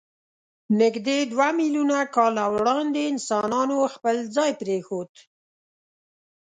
[0.79, 5.11] نږدې دوه میلیونه کاله وړاندې انسانانو خپل ځای پرېښود.